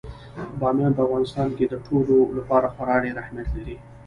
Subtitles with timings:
[0.59, 3.75] بامیان په افغانستان کې د ټولو لپاره خورا ډېر اهمیت لري.